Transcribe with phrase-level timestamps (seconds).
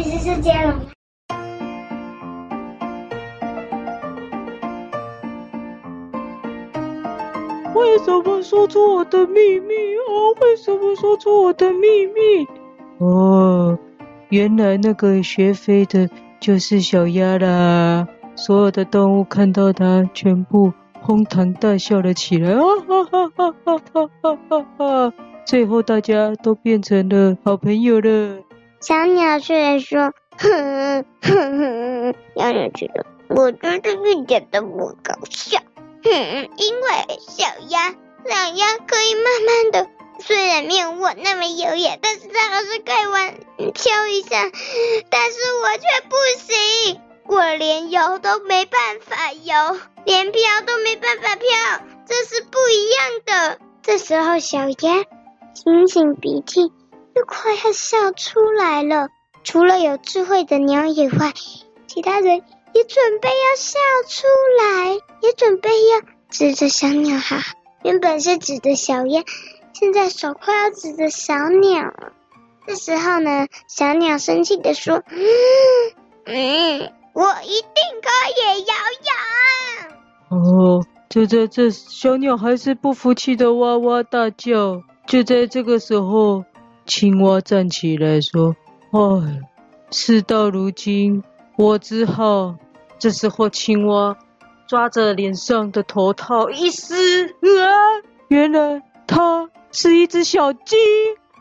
[0.00, 0.80] 其实是这样。
[7.74, 9.74] 为什么说出我的秘密
[10.06, 10.36] 哦？
[10.40, 12.46] 为什么说出我的秘密？
[12.98, 13.76] 哦，
[14.28, 18.06] 原来那个学飞的就是小鸭啦！
[18.36, 25.12] 所有的动物看到它，全部哄堂大笑了起来，啊哈哈哈哈哈哈哈哈！
[25.44, 28.44] 最后大家都变成了好朋友了。
[28.80, 35.58] 小鸟虽然说，哼哼哼，小鸟觉得，我觉得一点都不搞笑。
[36.04, 36.10] 哼，
[36.56, 36.88] 因为
[37.18, 43.34] 小鸭，小鸭可以慢慢的，虽然没有我那么优雅，但是它还是可以玩
[43.74, 44.48] 飘一下，
[45.10, 51.46] 但是我却不行，我连游都没办法游，连飘都没办法飘，
[52.06, 53.58] 这是不一样的。
[53.82, 55.04] 这时候小鸭
[55.54, 56.72] 擤擤鼻涕，
[57.18, 59.08] 又快要笑出来了。
[59.42, 61.32] 除了有智慧的鸟以外，
[61.86, 62.42] 其他人。
[62.74, 64.26] 也准备要笑出
[64.60, 67.38] 来，也准备要指着小鸟哈。
[67.82, 69.24] 原本是指着小鸭，
[69.72, 71.94] 现在手快要指着小鸟。
[72.66, 75.02] 这时候呢，小鸟生气地说
[76.26, 77.72] ：“嗯，我一定
[78.02, 78.74] 可以游
[80.28, 84.82] 泳。”哦，就在这，小鸟还是不服气的哇哇大叫。
[85.06, 86.44] 就在这个时候，
[86.88, 88.56] 青蛙站起来说
[88.90, 89.40] ：“哎，
[89.90, 91.22] 事到如今。”
[91.58, 92.56] 我只好，
[92.98, 94.16] 这时候青蛙
[94.66, 97.68] 抓着脸上的头套一撕，啊，
[98.28, 100.76] 原来它是一只小鸡。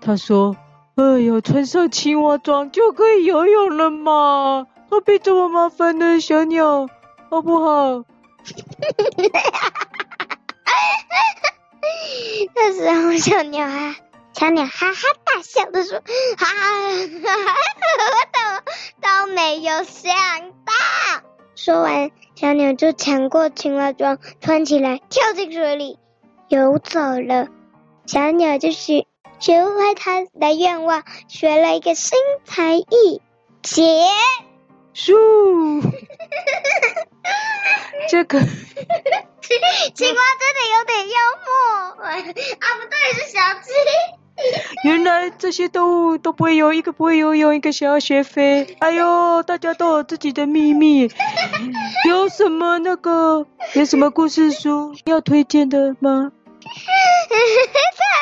[0.00, 0.56] 他说
[0.96, 6.20] ：“哎呦，穿上青蛙装就可以游泳了嘛，何必这么麻烦呢？
[6.20, 6.88] 小鸟，
[7.28, 8.04] 好不好？”
[12.54, 13.96] 这时候小鸟啊。
[14.32, 15.00] 小鸟哈哈
[15.34, 15.98] 大笑的说
[16.38, 16.78] ：“哈哈，
[18.12, 20.14] 我都都没有想
[20.64, 20.72] 到。”
[21.56, 25.98] 说完，小鸟就抢过青蛙装，穿起来，跳进水里，
[26.46, 27.48] 游走了。
[28.06, 29.08] 小鸟就学
[29.40, 33.20] 学会它的愿望，学了一个新才艺——
[33.60, 33.82] 结
[34.92, 35.14] 束。
[38.08, 38.38] 这个
[39.42, 41.50] 青蛙真的有点幽默
[42.04, 42.22] 啊！
[42.22, 43.72] 不对，是小鸡。
[44.84, 48.76] 原来这些动物都不会游，一个不会游泳，一个想要学飞。
[48.80, 51.08] 哎呦，大家都有自己的秘密。
[52.08, 56.32] 有什么那个有什么故事书要推荐的吗？
[56.64, 57.36] 太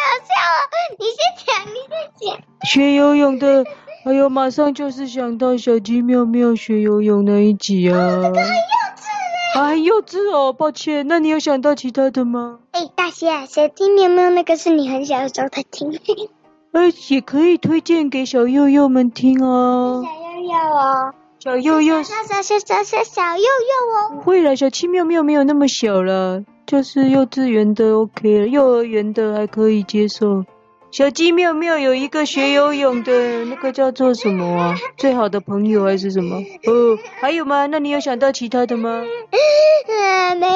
[0.03, 0.69] 好笑了！
[0.99, 2.41] 你先讲，你先讲。
[2.65, 3.65] 学游泳的，
[4.05, 7.97] 哎呦，马上就是想到小鸡妙妙学游泳那一集啊。
[7.99, 8.55] 哦，那个很幼
[8.97, 9.07] 稚
[9.55, 9.61] 嘞。
[9.61, 11.07] 啊，很幼稚哦，抱歉。
[11.09, 12.59] 那你有想到其他的吗？
[12.83, 16.01] 哎，大侠，小鸡妙妙那个是你很小的时候才听的，
[16.73, 20.03] 而且可以推荐给小幼幼们听哦。
[20.05, 24.17] 小幼幼哦，小幼幼，小小小小小小幼幼哦。
[24.17, 30.45] 不会啦，小七妙妙没有那么小了，就是幼稚园的 OK 了，幼儿园的还可以接受。
[30.93, 34.75] 小鸡妙妙有一个学游泳的那个叫做什么啊？
[34.99, 36.37] 最好的朋友还是什么？
[36.67, 37.65] 哦，还有吗？
[37.65, 38.91] 那你有想到其他的吗？
[38.91, 40.53] 嗯，没有，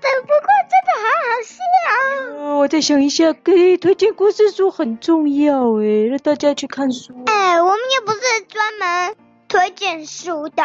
[0.00, 2.44] 但不过真的好好笑。
[2.44, 7.12] 哦，我再想一下，给推荐故事书很重要诶，让大家去看书。
[7.26, 9.16] 哎，我们又不是专门
[9.48, 10.62] 推荐书的，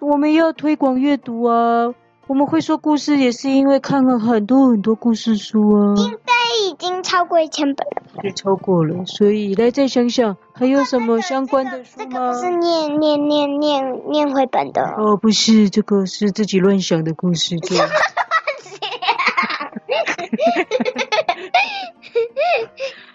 [0.00, 1.94] 我们要推广阅读啊。
[2.30, 5.94] 我们会说故事也是因为看了很多很多故事书啊。
[5.96, 6.32] 应该
[6.64, 8.22] 已经超过一千本了。
[8.22, 12.04] 也超过了，所以来再想想还有什么相关的书吗？
[12.04, 17.58] 这个这个不是念念念念念绘本的哦，不是，这个是自己乱想的故事。
[17.58, 17.76] 对。
[17.76, 17.90] 什 么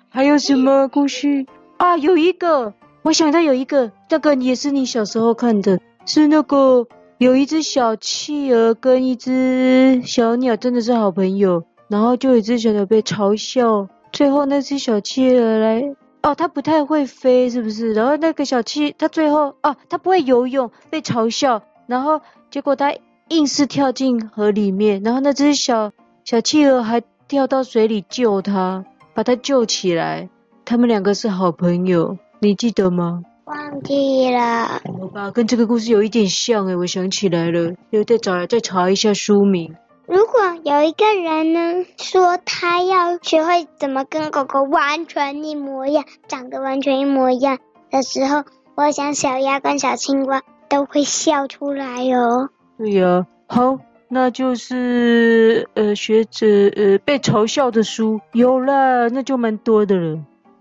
[0.09, 1.46] 还有什么故事
[1.78, 1.96] 啊？
[1.96, 6.86] 有一个，我想到有一个，这个也是你小时候看的，是那个。
[7.18, 17.94] 有一只小企鹅跟一只小鸟真的是好朋友，然后就有一只小鸟被嘲笑，最后那只小企鹅来，哦，它不太会飞，是不是？
[17.94, 22.19] 然后那个小企，它最后，哦，它不会游泳，被嘲笑，然后
[22.51, 22.94] 结果它
[23.30, 25.94] 硬是跳进河里面，然后那只小
[26.25, 30.28] 小企鹅还跳到水里救它，把它救起来，
[30.66, 33.24] 他们两个是好朋友，你记得吗？
[33.45, 39.75] 忘记了，好吧，跟这个故事有一点像诶，我想起来了，要再找来再查一下书名。
[40.07, 40.33] 如果
[40.63, 47.59] 有一个人呢，说他要学会怎么跟狗狗完全一模一样，长得完全一模一样
[47.92, 48.44] 的时候，
[48.75, 52.50] 我想小鸭跟小青蛙都会笑出来哦。
[52.80, 53.77] 对呀，好，
[54.09, 60.19] 那就是呃，学着呃被嘲笑的书有了，那就蛮多的了。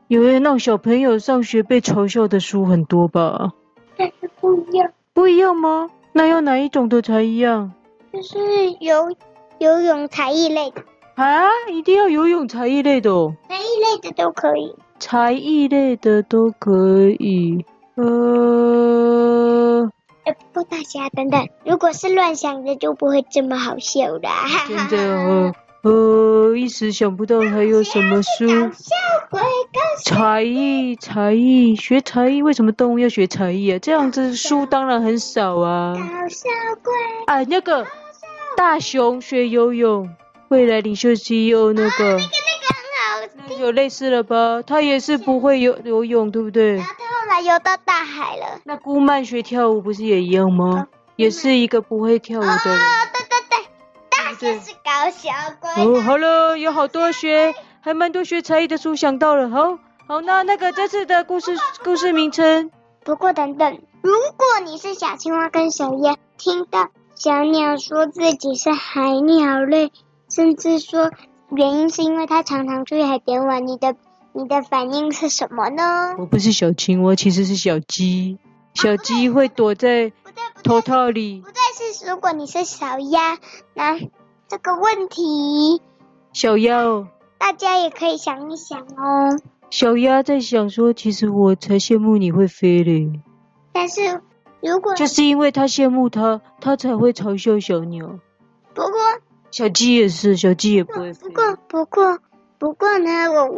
[0.08, 3.52] 因为让小朋友上学被嘲笑的书很多吧？
[3.96, 4.90] 但是不一样。
[5.12, 5.88] 不一样吗？
[6.12, 7.72] 那要哪一种的才一样？
[8.12, 8.38] 就是
[8.80, 9.14] 游
[9.58, 10.82] 游泳才艺类的
[11.16, 13.34] 啊，一定要游泳才艺类的哦。
[13.48, 14.74] 才艺类的都可以。
[15.00, 17.64] 才艺类的都可以。
[17.96, 19.90] 呃，
[20.24, 24.46] 呃，不过大侠等等，如果是乱想的，就不会这么好笑啦。
[24.88, 25.52] 真的哦。
[25.84, 28.70] 呃，一时想不到还有什么书。
[30.06, 33.78] 才艺，才艺，学才艺，为什么动物要学才艺啊？
[33.80, 35.94] 这样子书当然很少啊。
[35.94, 36.48] 搞笑
[36.82, 36.92] 鬼。
[37.26, 37.86] 哎，那个
[38.56, 40.08] 大熊学游泳，
[40.48, 41.90] 未来领袖 CEO 那个。
[41.98, 43.60] 那个那个很好。
[43.60, 44.62] 有类似了吧？
[44.66, 46.76] 他也是不会游游泳，对不对？
[46.76, 48.60] 然后他后来游到大海了。
[48.64, 50.86] 那顾曼学跳舞不是也一样吗？
[51.16, 52.80] 也是一个不会跳舞的人。
[54.38, 55.70] 这是搞笑鬼。
[55.84, 62.70] 哦，好了，有好多学，还蛮多学才艺的书，想到了，好，好，那那个这次的故事故事名称。
[63.04, 69.92] 不过等等，如果你是小青蛙跟小鸭，听到小鸟说自己是海鸟类，
[70.30, 71.10] 甚至说
[71.50, 73.94] 原因是因为它常常去海边玩，你的
[74.32, 76.14] 你的反应是什么呢？
[76.18, 78.38] 我不是小青蛙，其实是小鸡，
[78.72, 80.12] 小鸡会躲在
[80.62, 81.42] 头套里。
[81.42, 83.38] 不对，是如果你是小鸭，
[83.74, 83.98] 那。
[84.54, 85.82] 这个问题，
[86.32, 87.08] 小鸭哦，
[87.38, 89.36] 大家也可以想一想哦。
[89.68, 93.20] 小鸭在想说，其实我才羡慕你会飞嘞。
[93.72, 94.22] 但是
[94.62, 98.20] 如果就是因为他羡慕他，他才会嘲笑小鸟。
[98.74, 98.92] 不过
[99.50, 101.28] 小鸡也是，小鸡也不会飞。
[101.28, 102.18] 不过不过
[102.60, 103.48] 不过呢，我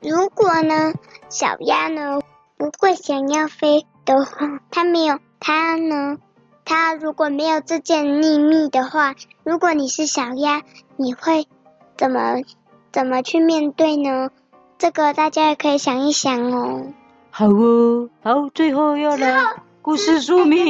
[0.00, 0.92] 如果呢，
[1.28, 2.20] 小鸭呢
[2.56, 6.18] 不会想要飞的话，它没有它呢。
[6.64, 9.14] 他如果没有这件秘密的话，
[9.44, 10.62] 如果你是小鸭，
[10.96, 11.46] 你会
[11.96, 12.42] 怎么
[12.92, 14.30] 怎么去面对呢？
[14.78, 16.86] 这个大家也可以想一想哦。
[17.30, 20.64] 好哦，好，最后要来故事说明，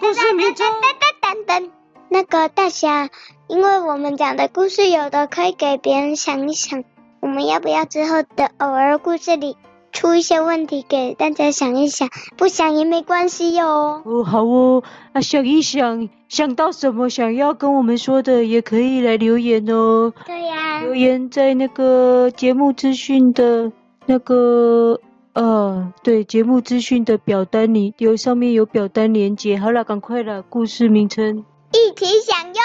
[0.00, 0.66] 故事名称。
[1.20, 1.70] 等等，
[2.08, 3.08] 那个大侠，
[3.48, 6.84] 因为我们讲的故事有的可以给别人想一想，
[7.20, 9.56] 我们要不要之后的偶尔故事里？
[9.94, 14.02] 出一些问题给大家想一想，不想也没关系哟。
[14.04, 14.82] 哦，好哦，
[15.12, 20.12] 啊，想一想，想到什么想要跟我们说的，也可以来留言哦。
[20.26, 20.80] 对呀、啊。
[20.82, 23.70] 留言在那个节目资讯的
[24.04, 25.00] 那个
[25.32, 29.56] 呃，对，节目资讯的表单里有上面有表单连接。
[29.58, 31.44] 好了，赶快了，故事名称。
[31.72, 32.60] 一起想哟。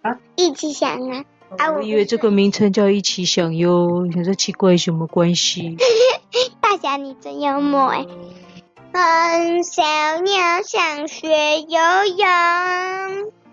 [0.00, 0.18] 啊？
[0.36, 1.24] 一起想啊。
[1.58, 5.76] 啊，我以为这个名称叫一起想哟，你说奇怪什么关系？
[6.84, 8.06] 大侠，你真幽默哎！
[8.92, 9.82] 嗯，小
[10.20, 10.34] 鸟
[10.66, 11.78] 想学游
[12.18, 12.26] 泳。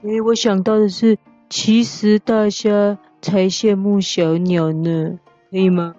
[0.04, 1.18] 哎，我想到的是，
[1.50, 5.18] 其实大虾才羡慕小鸟呢，
[5.50, 5.96] 可以吗？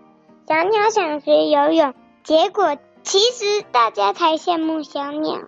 [0.46, 5.38] 小鸟想学游泳，结果其实大家才羡慕小鸟。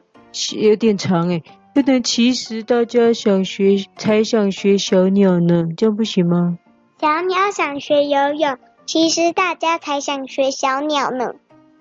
[0.56, 1.42] 有点长哎，
[1.74, 6.56] 不能其实大家想学才想学小鸟呢，这样不行吗？
[6.98, 11.34] 小鸟想学游泳，其实大家才想学小鸟呢。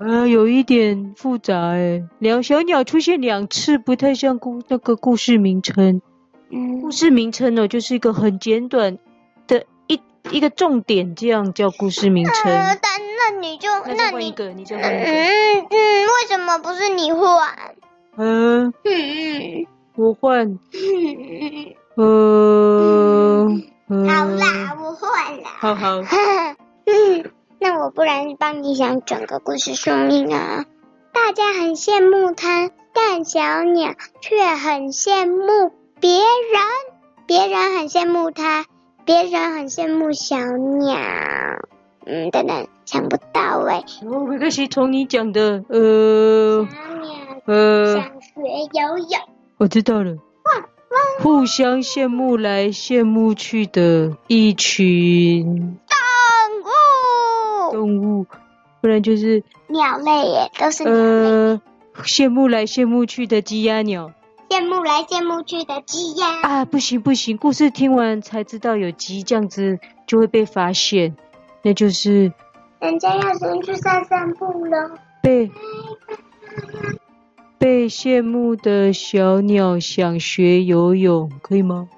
[0.06, 6.02] 呃，有一点复杂哎，两小鸟出现两次，不太像故那个故事名称。
[6.52, 8.98] 嗯，故事名称呢，就是一个很简短
[9.48, 9.98] 的一
[10.30, 12.52] 一个重点，这样叫故事名称。
[12.52, 14.50] 呃，但那你就那，你再换一个。
[14.50, 14.66] 嗯
[15.70, 17.48] 嗯，为什么不是你换？
[18.18, 20.60] 嗯嗯，我换。
[21.96, 23.48] 呃，
[23.88, 25.44] 好啦，我换了。
[25.46, 26.02] 好好。
[27.64, 27.70] 嗯。
[27.70, 30.66] 那我不然帮你想整个故事说明啊！
[31.14, 36.24] 大家很羡慕他，但小鸟却很羡慕别人。
[37.26, 38.66] 别人很羡慕他，
[39.06, 40.98] 别人很羡慕小鸟。
[42.06, 43.86] 嗯，等等，想不到哎。
[44.06, 47.14] 哦，没关系，从你讲的，呃，小鸟
[47.46, 48.42] 呃，想学
[48.74, 49.22] 游泳。
[49.58, 50.18] 我知道了。
[51.20, 55.78] 互相羡慕来羡慕去的一群。
[57.74, 58.28] 动物，
[58.82, 61.00] 不然就是鸟类耶，都是鸟类。
[61.00, 61.62] 呃，
[62.04, 64.12] 羡慕来羡慕去的鸡鸭鸟，
[64.50, 66.42] 羡慕来羡慕去的鸡鸭。
[66.42, 71.16] 啊，不行不行，故事听完才知道有鸡，这样子就会被发现，
[71.64, 72.32] 那就是
[72.80, 74.92] 人家要先去散散步了。
[75.24, 75.50] 被
[77.58, 81.90] 被羡慕的小鸟想学游泳，可以吗？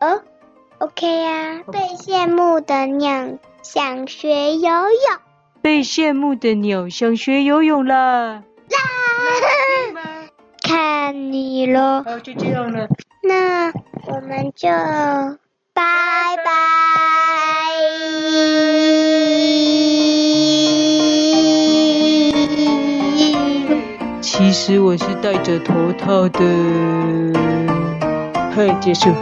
[0.00, 0.20] 哦
[0.78, 3.38] ，OK 啊，被羡慕的鸟。
[3.62, 4.90] 想学游泳，
[5.62, 7.94] 被羡慕的鸟想学游泳啦！
[7.94, 8.42] 啦，
[10.60, 12.02] 看你咯。
[12.04, 12.88] 好，就这样了。
[13.22, 13.68] 那
[14.06, 14.68] 我们就
[15.72, 15.82] 拜
[16.44, 16.52] 拜。
[24.20, 26.40] 其实我是戴着头套的。
[28.56, 29.14] 嘿，结束。